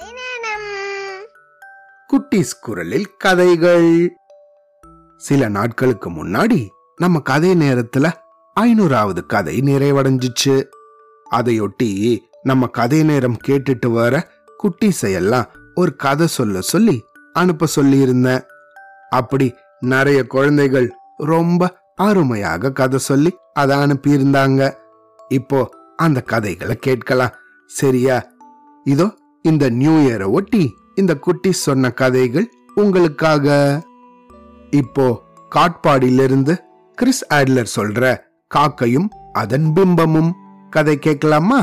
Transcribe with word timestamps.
குட்டிஸ் 0.00 1.26
குட்டீஸ் 2.12 2.58
குரலில் 2.60 3.16
கதைகள். 3.16 4.16
சில 5.16 5.48
நாட்களுக்கு 5.48 6.10
முன்னாடி 6.10 6.68
நம்ம 6.96 7.20
கதை 7.20 7.50
நேரத்துல 7.50 8.12
ஐநூறாவது 8.60 9.26
கதை 9.26 9.60
நிறைவடைஞ்சிச்சு. 9.60 10.64
அதையொட்டி 11.30 12.18
நம்ம 12.42 12.66
கதை 12.66 13.02
நேரம் 13.02 13.36
கேட்டுட்டு 13.48 13.92
வர 13.92 14.30
குட்டிஸையெல்லாம் 14.62 15.46
ஒரு 15.74 15.96
கதை 15.96 16.26
சொல்ல 16.26 16.60
சொல்லி 16.60 17.04
அனுப்ப 17.32 17.66
சொல்லியிருந்தேன். 17.76 18.42
அப்படி 19.10 19.54
நிறைய 19.80 20.26
குழந்தைகள் 20.26 20.92
ரொம்ப 21.16 21.78
அருமையாக 21.94 22.72
கதை 22.72 22.98
சொல்லி 22.98 23.36
அதை 23.52 23.76
அனுப்பியிருந்தாங்க. 23.76 24.74
இப்போ 25.28 25.70
அந்த 25.96 26.20
கதைகளை 26.20 26.76
கேட்கலாம். 26.76 27.34
சரியா? 27.66 28.26
இதோ 28.84 29.20
இந்த 29.44 29.64
நியூ 29.70 29.94
இயரை 30.02 30.26
ஒட்டி 30.30 30.64
இந்த 30.94 31.12
குட்டி 31.16 31.50
சொன்ன 31.52 31.90
கதைகள் 31.90 32.46
உங்களுக்காக. 32.76 33.46
இப்போ 34.72 35.06
காட்பாடியிலிருந்து 35.52 36.54
கிறிஸ் 36.98 37.24
ஆட்லர் 37.38 37.74
சொல்ற 37.76 38.02
காக்கையும் 38.50 39.08
அதன் 39.32 39.66
பிம்பமும் 39.76 40.30
கதை 40.72 40.94
கேட்கலாமா? 40.98 41.60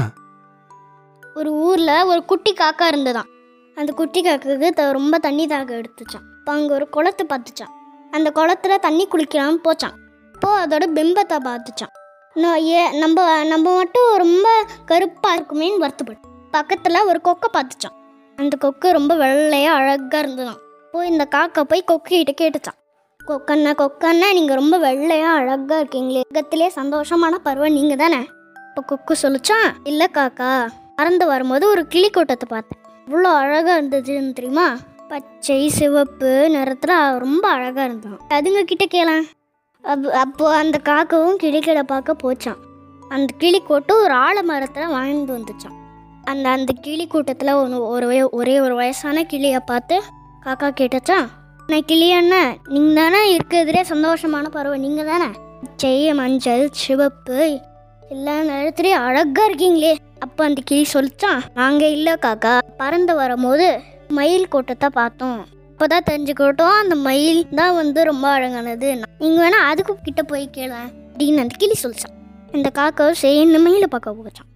ஒரு 1.35 1.51
ஊரில் 1.67 2.07
ஒரு 2.11 2.21
குட்டி 2.25 2.51
காக்கா 2.53 2.85
இருந்ததாம். 2.91 3.29
அந்த 3.77 3.91
குட்டி 3.91 4.21
காக்காவுக்கு 4.21 4.69
த 4.79 4.91
ரொம்ப 4.91 5.17
தண்ணி 5.17 5.45
தாக 5.47 5.71
எடுத்துச்சான் 5.79 6.25
இப்போ 6.39 6.51
அங்கே 6.51 6.73
ஒரு 6.73 6.85
குளத்தை 6.89 7.25
பார்த்துச்சான் 7.29 7.73
அந்த 8.13 8.27
குளத்துல 8.37 8.77
தண்ணி 8.79 9.03
குளிக்கலாம் 9.07 9.63
போச்சான் 9.67 9.95
இப்போ 10.35 10.49
அதோட 10.63 10.85
பிம்பத்தை 10.97 11.37
பார்த்துச்சான் 11.47 11.93
நான் 12.35 12.61
ஏ 12.69 12.81
நம்ம 12.99 13.19
நம்ம 13.43 13.75
மட்டும் 13.77 14.09
ரொம்ப 14.17 14.47
கருப்பாக 14.85 15.37
இருக்குமேன்னு 15.37 15.83
வருத்தப்பட்டு 15.83 16.28
பக்கத்தில் 16.53 17.07
ஒரு 17.09 17.19
கொக்கை 17.27 17.49
பார்த்துச்சான் 17.55 17.95
அந்த 18.37 18.55
கொக்கு 18.57 18.87
ரொம்ப 18.91 19.13
வெள்ளையாக 19.15 19.77
அழகாக 19.79 20.21
இருந்ததாம். 20.23 20.59
போய் 20.93 21.07
இந்த 21.07 21.25
காக்கா 21.35 21.61
போய் 21.71 21.89
கொக்கிட்ட 21.91 22.33
கேட்டுச்சான் 22.41 22.77
கொக்கண்ணா 23.29 23.71
கொக்கண்ணா 23.81 24.27
நீங்கள் 24.37 24.59
ரொம்ப 24.61 24.75
வெள்ளையாக 24.85 25.39
அழகாக 25.39 25.79
இருக்கீங்களே. 25.81 26.21
உலகத்திலே 26.29 26.67
சந்தோஷமான 26.75 27.33
பருவம் 27.47 27.75
நீங்கள் 27.77 28.01
தானே 28.03 28.21
இப்போ 28.69 28.81
கொக்கு 28.91 29.15
சொல்லிச்சான் 29.23 29.69
இல்லை 29.83 30.07
காக்கா. 30.17 30.51
பறந்து 30.99 31.25
வரும்போது 31.25 31.65
ஒரு 31.69 31.83
கிளி 31.87 32.09
கூட்டத்தை 32.09 32.47
பார்த்தேன். 32.49 32.79
இவ்வளோ 33.07 33.29
அழகாக 33.41 33.75
இருந்ததுன்னு 33.79 34.37
தெரியுமா? 34.39 34.67
பச்சை 35.11 35.61
சிவப்பு 35.77 36.31
நிறத்தில் 36.55 36.97
ரொம்ப 37.23 37.45
அழகாக 37.49 37.85
இருந்தான் 37.85 38.19
அதுங்க 38.37 38.61
கிட்ட 38.71 38.85
கேளேன் 38.85 39.25
அப் 39.83 40.07
அப்போ 40.23 40.45
அந்த 40.57 40.77
காக்காவும் 40.89 41.39
கிளிகளை 41.43 41.83
பார்க்க 41.83 42.21
போச்சான் 42.23 42.59
அந்த 43.09 43.29
கிளி 43.37 43.59
கொட்டு 43.61 43.93
ஒரு 44.03 44.13
ஆலமரத்தில் 44.13 44.93
வாழ்ந்து 44.97 45.31
வந்துச்சான் 45.37 45.77
அந்த 46.29 46.49
அந்த 46.49 46.71
கிளி 46.81 47.07
கூட்டத்தில் 47.07 47.51
ஒன்று 47.53 47.77
ஒரு 47.87 48.07
ஒரே 48.31 48.59
ஒரு 48.59 48.75
வயசான 48.75 49.23
கிளியை 49.23 49.59
பார்த்து 49.65 49.95
காக்கா 50.45 50.67
கேட்டுச்சான் 50.79 51.27
நான் 51.67 51.85
கிளி 51.85 52.11
அண்ணன் 52.11 52.51
நீங்கள் 52.67 52.95
தானே 52.95 53.19
இருக்கிறதுலே 53.35 53.81
சந்தோஷமான 53.89 54.45
பறவை. 54.49 54.77
நீங்கள் 54.79 55.05
தானே? 55.05 55.29
பச்சை 55.61 56.13
மஞ்சள் 56.13 56.63
சிவப்பு 56.71 57.39
எல்லா 58.09 58.35
நேரத்துலேயும் 58.41 59.05
அழகாக 59.05 59.47
இருக்கீங்களே. 59.49 59.93
அப்போ 60.19 60.43
அந்த 60.43 60.61
கிளி 60.65 60.85
சொல்லிச்சான் 60.93 61.41
நாங்கள் 61.53 61.91
இல்லை 61.91 62.13
காக்கா. 62.21 62.53
பறந்து 62.77 63.15
வரும்போது 63.15 63.67
மயில் 64.09 64.47
கூட்டத்தை 64.47 64.89
பார்த்தோம். 64.93 65.39
அப்போதான் 65.71 66.07
தெரிஞ்சுக்கிட்டோம் 66.09 66.77
அந்த 66.77 66.95
மயில் 66.95 67.41
தான் 67.55 67.75
வந்து 67.75 68.03
ரொம்ப 68.03 68.27
அழகானது. 68.29 68.89
நீங்கள் 69.19 69.43
வேணால் 69.43 69.67
அதுக்கு 69.71 69.95
கிட்ட 70.03 70.23
போய் 70.23 70.47
கேள 70.57 70.73
அப்படின்னு 71.09 71.37
அந்த 71.37 71.55
கிளி 71.57 71.77
சொல்லிச்சான் 71.83 72.15
இந்த 72.51 72.69
காக்காவும் 72.75 73.21
சரி 73.23 73.39
இந்த 73.39 73.59
மயிலை 73.59 73.87
பார்க்க 73.91 74.17
போச்சான் 74.19 74.49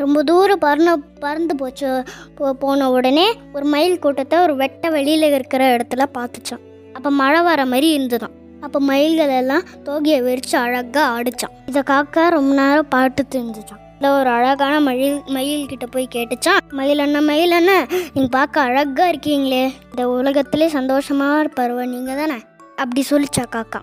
ரொம்ப 0.00 0.18
தூரம் 0.22 0.62
பறந்து 0.64 0.92
பறந்து 1.24 1.54
போச்சு. 1.56 1.90
போ 2.36 2.52
போன 2.52 2.90
உடனே 2.90 3.26
ஒரு 3.52 3.64
மயில் 3.64 3.98
கூட்டத்தை 3.98 4.38
ஒரு 4.38 4.54
வெட்ட 4.56 4.90
வெளியில் 4.90 5.26
இருக்கிற 5.32 5.62
இடத்துல 5.76 6.06
பார்த்துச்சான் 6.18 6.62
அப்போ 6.94 7.10
மழை 7.10 7.42
வர 7.42 7.60
மாதிரி 7.66 7.88
இருந்துதான். 7.92 8.34
அப்போ 8.64 8.78
மயில்கள் 8.80 9.32
எல்லாம் 9.38 9.64
தோகையை 9.86 10.18
விரித்து 10.22 10.56
அழகாக 10.58 11.06
ஆடிச்சான் 11.16 11.54
இதை 11.70 11.82
காக்கா 11.90 12.24
ரொம்ப 12.36 12.52
நேரம் 12.54 12.88
பாட்டு 12.88 13.22
தெரிஞ்சுச்சான் 13.34 13.80
இல்லை 13.96 14.10
ஒரு 14.18 14.30
அழகான 14.30 14.80
மயில் 14.80 15.18
மயில் 15.36 15.68
கிட்டே 15.70 15.86
போய் 15.90 16.06
கேட்டுச்சான் 16.14 16.62
மயில் 16.78 16.98
அண்ணா 16.98 17.20
மயில் 17.30 17.56
அண்ணா 17.58 17.76
நீங்கள் 18.14 18.34
பார்க்க 18.38 18.66
அழகாக 18.68 19.10
இருக்கீங்களே. 19.12 19.62
இந்த 19.90 20.08
உலகத்திலே 20.08 20.68
சந்தோஷமாக 20.68 21.48
பருவம் 21.58 21.92
நீங்கள் 21.94 22.16
தானே? 22.16 22.38
அப்படி 22.76 23.02
சொல்லிச்சா 23.10 23.44
காக்கா. 23.56 23.80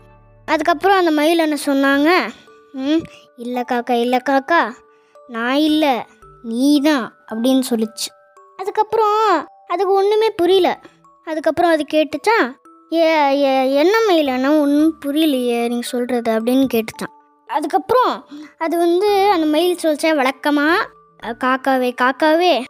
அதுக்கப்புறம் 0.47 0.97
அந்த 0.97 1.11
மயில் 1.11 1.43
அண்ணன் 1.45 1.67
சொன்னாங்க 1.67 2.09
ம் 2.73 3.03
இல்லை 3.37 3.63
காக்கா 3.71 3.95
இல்லை 4.05 4.19
காக்கா. 4.29 4.61
நான் 5.29 5.55
இல்லை 5.55 6.05
நீ 6.41 6.81
தான் 6.81 7.13
அப்படின்னு 7.31 7.61
சொல்லிச்சு. 7.69 8.07
அதுக்கப்புறம் 8.57 9.47
அதுக்கு 9.67 9.93
ஒன்றுமே 9.93 10.29
புரியல. 10.29 10.79
அதுக்கப்புறம் 11.25 11.71
அது 11.71 11.85
கேட்டுச்சா 11.93 12.53
ஏ 12.93 13.03
ஏ 13.43 13.73
என்ன 13.73 13.97
மயிலானா 14.09 14.59
ஒன்றும் 14.61 14.97
புரியலையே 15.05 15.59
நீங்கள் 15.67 15.89
சொல்கிறது 15.89 16.31
அப்படின்னு 16.31 16.67
கேட்டுச்சான். 16.73 17.13
அதுக்கப்புறம் 17.47 18.27
அது 18.57 18.77
வந்து 18.77 19.29
அந்த 19.31 19.45
மயில் 19.45 19.77
சொல்லிச்சேன் 19.83 20.15
வழக்கமாக 20.15 20.89
காக்காவே 21.23 21.95
காக்காவே 22.01 22.63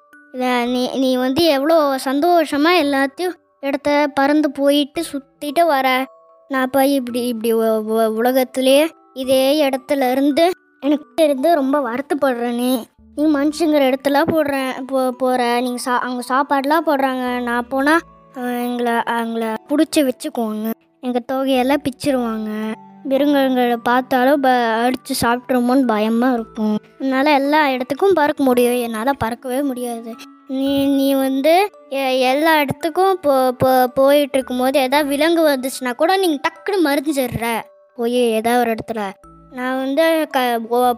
நீ 0.65 0.89
நீ 0.95 1.15
வந்து 1.15 1.43
எவ்வளோ 1.43 1.97
சந்தோஷமாக 1.97 2.83
எல்லாத்தையும் 2.83 3.33
இடத்த 3.59 4.11
பறந்து 4.13 4.51
போயிட்டு 4.51 5.03
சுற்றிட்டு 5.11 5.65
வர. 5.65 6.05
நான் 6.47 6.69
போய் 6.69 6.93
இப்படி 6.93 7.27
இப்படி 7.27 7.53
உ- 7.53 8.93
இதே 9.13 9.69
இடத்துல 9.69 10.11
இருந்து 10.11 10.51
எனக்கு 10.81 11.23
இருந்து 11.23 11.53
ரொம்ப 11.53 11.77
வருத்தப்படுறேனே. 11.79 12.83
நீ 13.15 13.25
மனுஷங்கிற 13.25 13.81
இடத்துல 13.89 14.21
போடுறேன் 14.27 14.81
போ 14.87 15.11
போகிற 15.11 15.59
நீங்கள் 15.59 15.81
சா 15.81 15.97
அவங்க 15.97 16.23
சாப்பாடுலாம் 16.29 16.87
போடுறாங்க. 16.89 17.41
நான் 17.41 17.67
போனால் 17.67 17.99
எங்களை 18.35 18.93
அவங்கள 18.93 19.55
பிடிச்சி 19.69 20.09
வச்சுக்கோங்க 20.09 20.71
எங்கள் 21.01 21.25
தொகையெல்லாம் 21.31 21.83
பிச்சிருவாங்க. 21.83 22.73
விருங்கங்களை 23.09 23.75
பார்த்தாலும் 23.75 24.41
ப 24.41 24.49
அடித்து 24.49 25.15
சாப்பிட்ருமோன்னு 25.21 25.87
பயமாக 25.87 26.33
இருக்கும். 26.33 26.77
என்னால் 26.99 27.25
எல்லா 27.25 27.69
இடத்துக்கும் 27.69 28.13
பறக்க 28.13 28.43
முடியும். 28.43 28.73
என்னால் 28.73 29.21
பறக்கவே 29.25 29.63
முடியாது. 29.63 30.15
நீ 30.47 30.85
நீ 30.85 31.13
வந்து 31.13 31.69
எ- 31.89 32.17
எல்லா 32.17 32.59
இடத்துக்கும் 32.59 33.19
போ 33.21 33.51
போ 33.51 33.87
போயிட்டு 33.87 34.37
இருக்கும்போது 34.37 34.79
எதாவது 34.79 35.09
விலங்கு 35.09 35.49
வந்துச்சுன்னா 35.49 35.95
கூட 35.95 36.17
நீங்கள் 36.17 36.41
டக்குன்னு 36.47 36.87
மறைஞ்சிடுற 36.87 37.59
போய் 37.95 38.13
ஏதாவது 38.13 38.59
ஒரு 38.59 38.75
இடத்துல 38.75 39.11
நான் 39.57 39.79
வந்து 39.83 40.05
க 40.35 40.39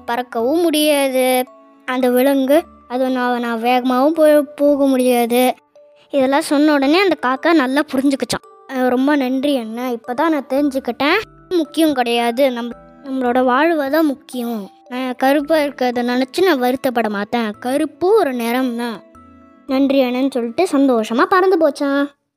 பறக்கவும் 0.09 0.63
முடியாது. 0.65 1.25
அந்த 1.87 2.07
விலங்கு 2.15 2.57
அது 2.93 3.03
நான் 3.17 3.43
நான் 3.45 3.63
வேகமாகவும் 3.67 4.17
போய் 4.19 4.33
போக 4.61 4.85
முடியாது. 4.93 5.43
இதெல்லாம் 6.13 6.49
சொன்ன 6.51 6.73
உடனே 6.77 6.99
அந்த 7.05 7.17
காக்கா 7.25 7.51
நல்லா 7.63 7.81
புரிஞ்சுக்கிச்சான் 7.91 8.47
ரொம்ப 8.93 9.11
நன்றி 9.21 9.53
என்ன 9.63 9.87
இப்போ 9.97 10.11
தான் 10.13 10.33
நான் 10.35 10.51
தெரிஞ்சுக்கிட்டேன். 10.53 11.19
முக்கியம் 11.59 11.97
கிடையாது. 11.99 12.43
நம்ம 12.57 12.71
நம்மளோட 13.05 13.39
வாழ்வை 13.51 13.85
தான் 13.95 14.09
முக்கியம். 14.13 14.61
நான் 14.91 15.15
கருப்பாக 15.23 15.63
இருக்கிறத 15.65 16.03
நினச்சி 16.11 16.41
நான் 16.47 16.63
வருத்தப்பட 16.65 17.09
மாட்டேன். 17.17 17.49
கருப்பு 17.65 18.07
ஒரு 18.19 18.33
நிறம் 18.41 18.73
தான் 18.81 18.97
நன்றி 19.69 19.99
அண்ணன்னு 20.05 20.35
சொல்லிட்டு 20.35 20.63
சந்தோஷமாக 20.75 21.31
பறந்து 21.33 21.57
போச்சான் 21.63 22.03